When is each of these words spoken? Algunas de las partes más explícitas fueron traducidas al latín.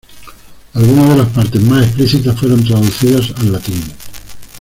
Algunas 0.73 1.09
de 1.11 1.15
las 1.17 1.27
partes 1.29 1.61
más 1.61 1.83
explícitas 1.85 2.35
fueron 2.39 2.63
traducidas 2.65 3.31
al 3.37 3.51
latín. 3.51 3.83